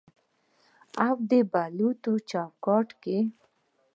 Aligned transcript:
او 1.05 1.15
د 1.29 1.31
بلوط 1.51 2.03
چوکاټ 2.29 2.87
کې 3.03 3.17